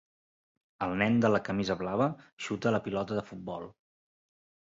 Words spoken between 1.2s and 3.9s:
de la camisa blava xuta la pilota de futbol.